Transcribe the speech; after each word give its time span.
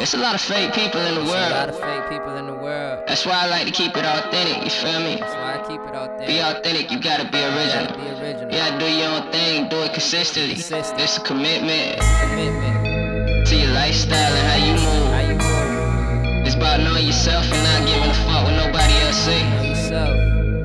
There's 0.00 0.14
a 0.14 0.16
lot 0.16 0.34
of 0.34 0.40
fake 0.40 0.72
people 0.72 0.98
in 1.02 1.14
the 1.14 1.20
There's 1.20 1.28
a 1.28 1.50
lot 1.52 1.68
world. 1.68 1.68
of 1.76 1.78
fake 1.78 2.08
people 2.08 2.34
in 2.36 2.46
the 2.46 2.54
world. 2.54 3.04
That's 3.06 3.26
why 3.26 3.44
I 3.44 3.46
like 3.52 3.66
to 3.66 3.70
keep 3.72 3.94
it 3.94 4.00
authentic, 4.02 4.64
you 4.64 4.70
feel 4.72 4.98
me? 5.00 5.16
That's 5.20 5.34
why 5.36 5.60
I 5.60 5.68
keep 5.68 5.76
it 5.84 5.94
out 5.94 6.16
there. 6.16 6.26
Be 6.26 6.40
authentic, 6.40 6.90
you 6.90 6.98
gotta 7.04 7.24
be 7.28 7.36
Gotta 7.36 7.52
original. 7.52 8.00
be 8.00 8.08
original. 8.16 8.48
You 8.48 8.56
gotta 8.56 8.78
do 8.80 8.88
your 8.88 9.08
own 9.12 9.30
thing, 9.30 9.68
do 9.68 9.76
it 9.84 9.92
consistently. 9.92 10.54
Consistent. 10.56 10.98
It's 11.04 11.18
a 11.18 11.20
commitment 11.20 12.00
Commitment. 12.00 13.46
to 13.46 13.54
your 13.54 13.72
lifestyle 13.76 14.32
and 14.40 14.46
how 14.48 14.56
you 14.64 14.72
How 14.72 14.88
move. 14.88 15.28
you 15.28 15.36
move. 15.36 16.46
It's 16.48 16.56
about 16.56 16.80
knowing 16.80 17.04
yourself 17.04 17.44
and 17.52 17.60
not 17.60 17.84
giving 17.86 18.08
a 18.08 18.14
fuck 18.24 18.48
what 18.48 18.56
nobody 18.56 18.94
else 19.04 19.20
say. 19.20 19.44
Yourself. 19.68 20.16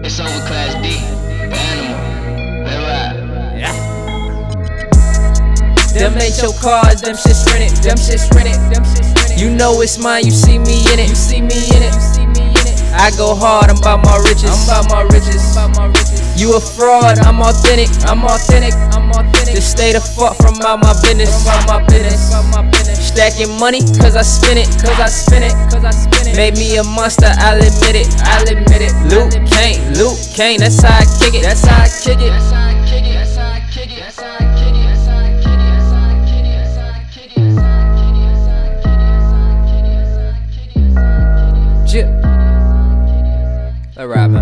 It's 0.08 0.16
Overclass 0.18 0.80
D, 0.80 0.96
the 1.52 1.60
animal. 1.60 2.00
Let 2.64 2.80
ride. 2.88 3.16
Them 5.92 6.12
ain't 6.20 6.36
your 6.42 6.52
cars, 6.60 7.02
them 7.02 7.16
shit's 7.16 7.44
rented, 7.52 7.84
them 7.84 7.96
shit's 7.98 8.28
rented, 8.36 8.60
them 8.72 8.84
shit's 8.84 9.12
rented. 9.16 9.25
You 9.36 9.52
know 9.52 9.82
it's 9.82 9.98
mine, 9.98 10.26
you 10.26 10.32
see 10.32 10.58
me 10.58 10.88
in 10.92 11.00
it, 11.00 11.10
you 11.10 11.16
see 11.16 11.42
me 11.42 11.60
in 11.76 11.84
it, 11.84 11.94
you 11.94 12.02
see 12.02 12.26
me 12.26 12.56
in 12.56 12.66
it. 12.72 12.80
I 12.96 13.12
go 13.20 13.36
hard, 13.36 13.70
I'm 13.70 13.78
about 13.78 14.00
my 14.04 14.16
riches, 14.24 14.48
I'm 14.48 14.64
about 14.64 14.88
my 14.88 15.04
riches, 15.12 15.52
about 15.52 15.76
my 15.76 15.88
riches. 15.88 16.24
You 16.40 16.56
a 16.56 16.62
fraud, 16.62 17.20
I'm 17.20 17.44
authentic, 17.44 17.92
I'm 18.08 18.24
authentic, 18.24 18.72
I'm 18.96 19.12
authentic. 19.12 19.56
Just 19.56 19.72
stay 19.76 19.92
the 19.92 20.00
fuck 20.00 20.40
from 20.40 20.56
out 20.64 20.80
my 20.80 20.96
business, 21.04 21.36
from 21.44 21.60
my 21.68 21.84
business, 21.84 22.32
from 22.32 22.48
my 22.52 22.64
business. 22.72 23.12
Stacking 23.12 23.52
money, 23.60 23.84
cause 24.00 24.16
I 24.16 24.24
spin 24.24 24.58
it, 24.58 24.72
cause 24.80 25.00
I 25.04 25.12
spin 25.12 25.44
it, 25.44 25.52
cause 25.68 25.84
I 25.84 25.92
spin 25.92 26.32
it. 26.32 26.36
Made 26.40 26.56
me 26.56 26.78
a 26.80 26.84
monster, 26.84 27.28
I'll 27.44 27.60
admit 27.60 27.96
it, 27.96 28.08
I'll 28.24 28.48
admit 28.48 28.88
it. 28.88 28.96
Luke 29.12 29.36
Kane, 29.52 29.84
Luke 30.00 30.16
Kane, 30.32 30.60
that's 30.64 30.80
how 30.80 30.96
I 30.96 31.04
kick 31.20 31.36
it, 31.36 31.44
that's 31.44 31.68
how 31.68 31.84
I 31.84 31.92
kick 31.92 32.24
it. 32.24 32.32
That's 32.32 32.52
how 32.52 32.64
I 32.64 32.72
kick 32.72 32.72
it. 32.72 32.75
Rap 44.08 44.35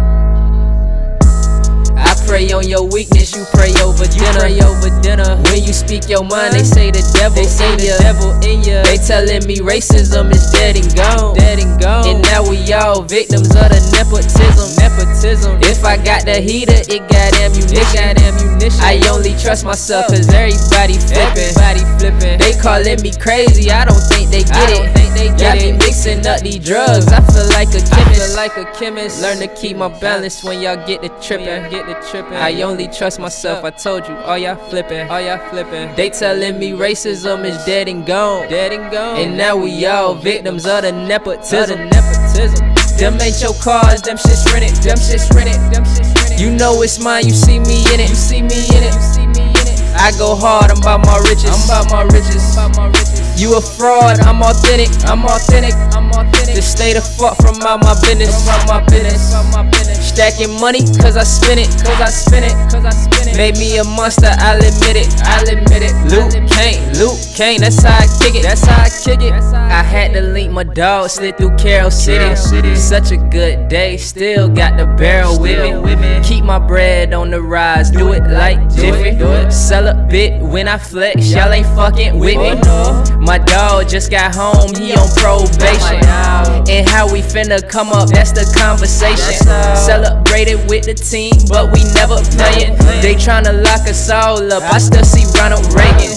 pray 2.44 2.54
on 2.54 2.68
your 2.68 2.84
weakness, 2.88 3.36
you 3.36 3.46
pray 3.54 3.72
over 3.82 4.06
dinner. 4.06 4.40
Pray 4.40 4.60
over 4.62 4.90
dinner. 5.02 5.38
When 5.52 5.64
you 5.64 5.74
speak 5.74 6.10
your 6.10 6.24
mind, 6.24 6.54
they 6.54 6.64
say 6.64 6.92
the 6.92 7.04
devil 7.16 7.36
they 7.36 7.48
say 7.48 7.72
in 7.72 7.78
the 7.78 7.96
devil 8.00 8.32
in 8.44 8.64
ya. 8.64 8.84
They 8.84 8.98
telling 8.98 9.46
me 9.48 9.58
racism 9.60 10.32
is 10.32 10.52
dead 10.52 10.76
and 10.76 10.90
gone, 10.96 11.36
dead 11.36 11.60
and 11.60 11.80
gone. 11.80 12.08
And 12.08 12.22
now 12.24 12.44
we 12.44 12.60
all 12.74 13.02
victims 13.04 13.50
of 13.56 13.70
the 13.72 13.80
nepotism, 13.96 14.68
nepotism. 14.80 15.60
If 15.64 15.84
I 15.86 15.98
got 15.98 16.26
the 16.26 16.42
heater, 16.42 16.84
it 16.90 17.02
got 17.08 17.34
ammunition. 17.40 17.78
It 17.78 17.88
got 17.96 18.20
ammunition. 18.20 18.82
I 18.84 19.00
only 19.10 19.36
trust 19.40 19.66
myself, 19.66 20.08
cause 20.08 20.28
everybody 20.30 21.00
flipping. 21.00 21.56
Everybody 21.56 21.84
flipping. 22.00 22.38
They 22.40 22.54
calling 22.60 23.00
me 23.02 23.12
crazy, 23.16 23.72
I 23.72 23.86
don't 23.86 24.04
think 24.12 24.32
they 24.32 24.44
get 24.44 24.70
it. 24.70 25.04
They 25.14 25.30
get 25.38 25.40
got 25.40 25.58
me 25.62 25.72
mixing 25.74 26.26
up 26.26 26.42
these 26.42 26.60
drugs. 26.60 27.08
I 27.08 27.22
feel 27.32 27.48
like 27.54 27.70
a 27.70 27.82
chemist. 27.86 28.36
like 28.36 28.58
a 28.58 28.66
chemist. 28.74 29.22
Learn 29.22 29.40
to 29.40 29.48
keep 29.56 29.78
my 29.78 29.88
balance 29.88 30.44
when 30.44 30.60
y'all 30.62 30.76
get 30.88 31.02
the 31.02 31.10
tripping. 31.22 31.70
Get 31.70 31.86
the 31.86 31.96
tripping. 32.10 32.33
I 32.36 32.62
only 32.62 32.88
trust 32.88 33.20
myself. 33.20 33.64
I 33.64 33.70
told 33.70 34.08
you, 34.08 34.16
all 34.16 34.38
y'all 34.38 34.56
flipping. 34.56 35.10
All 35.10 35.22
y'all 35.22 35.38
flipping. 35.50 35.96
They 35.96 36.10
telling 36.10 36.60
me 36.60 36.72
racism 36.72 37.46
is 37.46 37.64
dead 37.66 37.88
and 37.88 38.06
gone. 38.06 38.50
Dead 38.50 38.74
and 38.74 38.92
gone. 38.92 39.18
And 39.18 39.38
now 39.38 39.56
we 39.56 39.86
all 39.86 40.16
victims 40.16 40.66
of 40.66 40.82
the 40.84 40.92
nepotism. 40.92 41.90
nepotism. 41.90 42.74
Them 42.98 43.20
ain't 43.22 43.42
your 43.42 43.54
cars, 43.56 44.02
them 44.02 44.18
shit's 44.18 44.46
rented, 44.54 44.76
them 44.84 44.98
shit's 44.98 45.30
rented, 45.34 45.60
them 45.74 45.84
shit's 45.84 46.14
rented. 46.14 46.40
You 46.40 46.52
know 46.52 46.82
it's 46.84 47.04
mine, 47.04 47.26
you 47.26 47.34
see 47.34 47.60
me 47.60 47.82
in 47.94 48.00
it, 48.00 48.10
you 48.10 48.16
see 48.16 48.42
me 48.42 48.66
in 48.70 48.84
it, 48.84 48.94
you 48.94 49.02
see 49.02 49.28
me 49.28 49.50
in 49.50 49.66
it. 49.68 49.82
I 49.98 50.12
go 50.18 50.36
hard, 50.36 50.70
I'm 50.70 50.78
about 50.78 51.06
my 51.06 51.18
riches, 51.30 51.50
I'm 51.50 51.64
about 51.66 51.92
my 51.92 52.04
riches, 52.14 52.54
about 52.54 52.78
my 52.78 52.88
riches. 52.88 53.23
You 53.36 53.58
a 53.58 53.62
fraud, 53.62 54.20
I'm 54.22 54.42
authentic, 54.42 54.90
I'm 55.10 55.26
authentic, 55.26 55.74
I'm 55.98 56.10
authentic. 56.12 56.56
Just 56.56 56.78
stay 56.78 56.94
the 56.94 57.02
fuck 57.02 57.36
from 57.42 57.58
out 57.66 57.82
my 57.82 57.98
business, 58.00 58.30
from 58.46 58.54
out 58.54 58.68
my 58.70 58.80
business, 58.86 59.34
from 59.34 59.50
my 59.52 59.64
business. 59.70 60.00
Stacking 60.08 60.54
money, 60.62 60.86
cause 61.02 61.18
I 61.18 61.24
spin 61.24 61.58
it, 61.58 61.70
cause 61.82 62.00
I 62.00 62.10
spin 62.14 62.44
it, 62.46 62.54
I 62.86 62.90
spin 62.92 63.30
it. 63.30 63.38
Made 63.38 63.58
me 63.58 63.78
a 63.78 63.84
monster, 63.84 64.30
I'll 64.40 64.58
admit 64.58 64.96
it, 64.96 65.10
I'll 65.24 65.48
admit 65.48 65.82
it. 65.84 65.94
Luke 66.12 66.32
Kane, 66.50 66.94
Luke 67.00 67.20
Kane, 67.36 67.62
that's 67.62 67.82
how 67.82 67.98
I 67.98 68.08
kick 68.20 68.36
it, 68.36 68.44
that's 68.44 68.66
how 68.66 68.84
I 68.84 68.90
kick 68.90 69.22
it. 69.22 69.34
I 69.34 69.82
had 69.82 70.14
to 70.14 70.22
link 70.22 70.52
my 70.52 70.64
dog, 70.64 71.10
slid 71.10 71.38
through 71.38 71.56
Carol 71.58 71.92
City. 71.92 72.76
Such 72.76 73.12
a 73.12 73.18
good 73.18 73.70
day, 73.70 73.98
still 73.98 74.48
got 74.48 74.78
the 74.78 74.86
barrel 74.86 75.40
with 75.40 75.60
me. 76.00 76.22
Keep 76.24 76.46
my 76.46 76.60
bread 76.60 77.14
on 77.14 77.32
the 77.32 77.42
rise, 77.42 77.90
do 77.90 78.14
it 78.14 78.24
like 78.30 78.60
Jiffy. 78.70 79.20
Sell 79.52 79.88
a 79.88 79.94
bit 80.10 80.42
when 80.42 80.68
I 80.68 80.78
flex, 80.78 81.32
y'all 81.32 81.52
ain't 81.52 81.66
fucking 81.68 82.20
with 82.20 82.38
me. 82.38 82.60
Oh, 82.66 83.04
my 83.20 83.38
dog 83.38 83.90
just 83.90 84.12
got 84.12 84.36
home, 84.36 84.74
he 84.76 84.94
on 84.94 85.08
probation. 85.16 86.02
Oh, 86.04 86.64
and 86.70 86.88
how 86.88 87.12
we 87.12 87.22
finna 87.22 87.68
come 87.68 87.90
up, 87.90 88.10
that's 88.10 88.32
the 88.32 88.46
conversation. 88.58 89.34
Celebrated 89.76 90.70
with 90.70 90.86
the 90.86 90.94
team, 90.94 91.34
but 91.50 91.72
we 91.72 91.84
never 91.94 92.18
playing. 92.38 92.73
They 93.02 93.16
tryna 93.16 93.64
lock 93.64 93.88
us 93.88 94.10
all 94.10 94.52
up, 94.52 94.64
I 94.72 94.78
still 94.78 95.04
see 95.04 95.26
Ronald 95.38 95.66
Reagan. 95.74 96.12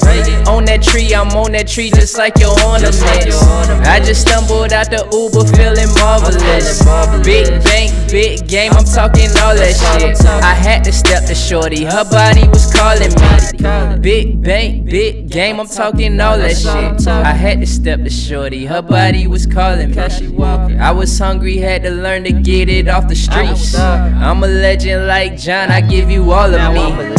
On 0.47 0.65
that 0.67 0.83
tree, 0.83 1.15
I'm 1.15 1.29
on 1.37 1.53
that 1.53 1.67
tree 1.69 1.91
just 1.91 2.17
like 2.17 2.39
your 2.39 2.55
ornaments. 2.65 3.03
I 3.03 4.01
just 4.01 4.23
stumbled 4.23 4.73
out 4.73 4.91
the 4.91 5.03
Uber 5.11 5.45
feeling 5.57 5.91
marvelous. 5.99 6.81
Big 7.25 7.63
bank, 7.65 7.93
big 8.11 8.47
game, 8.47 8.73
I'm 8.73 8.85
talking 8.85 9.29
all 9.43 9.55
that 9.57 9.75
shit. 9.75 10.25
I 10.27 10.55
had 10.55 10.85
to 10.85 10.93
step 10.93 11.25
to 11.27 11.35
shorty, 11.35 11.85
her 11.85 12.05
body 12.05 12.49
was 12.49 12.73
calling 12.73 13.11
me. 13.11 13.99
Big 14.01 14.41
bank, 14.43 14.87
big 14.87 15.29
game, 15.29 15.59
I'm 15.59 15.67
talking 15.67 16.21
all 16.21 16.39
that 16.39 16.57
shit. 16.57 17.09
I 17.09 17.33
had 17.33 17.61
to 17.61 17.67
step 17.67 18.01
to 18.05 18.11
shorty, 18.11 18.65
her 18.67 18.83
body 18.83 19.27
was 19.27 19.47
calling 19.47 19.91
me. 19.91 19.97
I 20.79 20.93
was 20.93 21.19
hungry, 21.19 21.57
had 21.59 21.83
to 21.83 21.91
learn 21.91 22.23
to 22.25 22.33
get 22.33 22.69
it 22.69 22.89
off 22.89 23.09
the 23.09 23.17
streets. 23.17 23.75
I'm 23.77 24.43
a 24.45 24.47
legend 24.47 25.07
like 25.07 25.37
John, 25.37 25.71
I 25.71 25.81
give 25.81 26.11
you 26.11 26.31
all 26.31 26.46
of 26.55 26.73
me. 26.75 27.17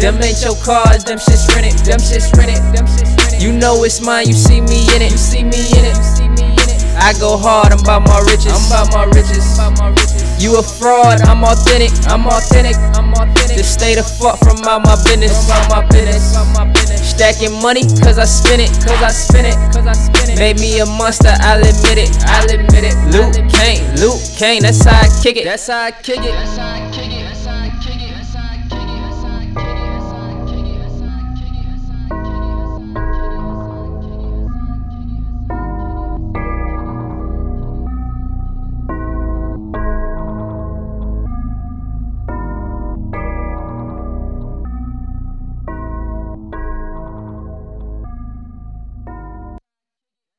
Them 0.00 0.20
ain't 0.20 0.42
your 0.42 0.56
cars, 0.60 1.04
them 1.04 1.18
shit's 1.18 1.46
rented, 1.54 1.78
them 1.86 2.00
shit's 2.00 2.28
rented, 2.36 2.60
them 2.74 2.84
shit's 2.84 3.14
rented. 3.16 3.40
You 3.40 3.52
know 3.52 3.84
it's 3.84 4.00
mine, 4.00 4.26
you 4.26 4.34
see 4.34 4.60
me 4.60 4.84
in 4.94 5.00
it, 5.00 5.12
you 5.12 5.16
see 5.16 5.44
me 5.44 5.64
in 5.72 5.84
it, 5.86 5.96
see 5.96 6.28
me 6.28 6.50
in 6.50 6.68
it. 6.68 6.84
I 7.00 7.14
go 7.20 7.38
hard, 7.38 7.72
I'm 7.72 7.80
about 7.80 8.02
my 8.02 8.18
riches, 8.26 8.52
I'm 8.52 8.64
about 8.66 8.92
my 8.92 9.04
riches, 9.16 9.54
about 9.54 9.78
my 9.78 9.88
riches. 9.90 10.24
You 10.42 10.58
a 10.58 10.62
fraud, 10.62 11.22
I'm 11.22 11.44
authentic, 11.44 11.94
I'm 12.10 12.26
authentic, 12.26 12.76
I'm 12.98 13.14
authentic. 13.14 13.56
Just 13.56 13.80
stay 13.80 13.94
the 13.94 14.02
fuck 14.02 14.36
from 14.42 14.60
out 14.66 14.82
my 14.82 14.98
business, 15.06 15.32
from 15.46 15.62
my 15.70 15.86
business, 15.88 16.34
from 16.34 16.52
my 16.52 16.66
business. 16.68 17.00
Stacking 17.00 17.54
money, 17.62 17.86
cause 18.02 18.18
I 18.18 18.26
spin 18.26 18.60
it, 18.60 18.68
cause 18.82 19.00
I 19.00 19.08
spin 19.08 19.46
it, 19.46 19.56
cause 19.72 19.86
I 19.86 19.94
spin 19.94 20.34
it. 20.34 20.38
Made 20.38 20.58
me 20.58 20.80
a 20.80 20.86
monster, 20.86 21.32
I'll 21.40 21.62
admit 21.62 21.96
it, 21.96 22.10
I'll 22.26 22.50
admit 22.50 22.82
it. 22.82 22.96
Luke 23.14 23.32
Kane, 23.48 23.86
Luke 24.02 24.20
Kane, 24.36 24.62
that's 24.62 24.84
how 24.84 25.00
I 25.00 25.08
kick 25.22 25.36
it, 25.36 25.44
that's 25.44 25.68
how 25.68 25.86
I 25.86 25.92
kick 25.92 26.20
it. 26.20 26.73